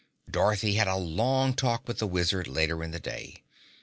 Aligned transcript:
Dorothy 0.27 0.73
had 0.73 0.87
a 0.87 0.95
long 0.95 1.53
talk 1.53 1.87
with 1.87 1.99
the 1.99 2.07
Wizard 2.07 2.47
later 2.47 2.81
in 2.83 2.89
the 2.89 2.99
day. 2.99 3.43